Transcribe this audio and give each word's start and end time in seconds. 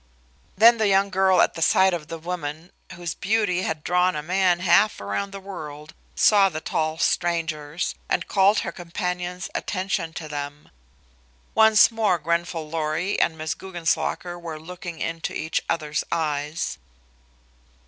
Then 0.57 0.79
the 0.79 0.87
young 0.87 1.11
girl 1.11 1.41
at 1.43 1.53
the 1.53 1.61
side 1.61 1.93
of 1.93 2.07
the 2.07 2.17
woman 2.17 2.71
whose 2.93 3.13
beauty 3.13 3.61
had 3.61 3.83
drawn 3.83 4.15
a 4.15 4.23
man 4.23 4.57
half 4.61 4.99
around 4.99 5.29
the 5.29 5.39
world 5.39 5.93
saw 6.15 6.49
the 6.49 6.59
tall 6.59 6.97
strangers, 6.97 7.93
and 8.09 8.27
called 8.27 8.61
her 8.65 8.71
companion's 8.71 9.47
attention 9.53 10.11
to 10.13 10.27
them. 10.27 10.69
Once 11.53 11.91
more 11.91 12.17
Grenfall 12.17 12.67
Lorry 12.67 13.19
and 13.19 13.37
Miss 13.37 13.53
Guggenslocker 13.53 14.39
were 14.39 14.59
looking 14.59 14.97
into 14.99 15.35
each 15.35 15.61
other's 15.69 16.03
eyes. 16.11 16.79